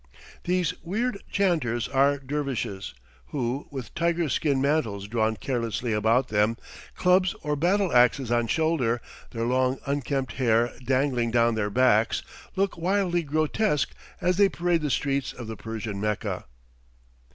[0.45, 2.95] These weird chanters are dervishes,
[3.27, 6.57] who, with tiger skin mantles drawn carelessly about them,
[6.95, 12.23] clubs or battle axes on shoulder, their long unkempt hair dangling down their backs,
[12.55, 16.45] look wildly grotesque as they parade the streets of the Persian Mecca.